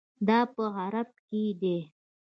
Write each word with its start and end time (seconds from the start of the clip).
دا 0.27 0.39
په 0.53 0.63
غرب 0.75 1.09
کې 1.27 1.41
دي. 1.61 1.77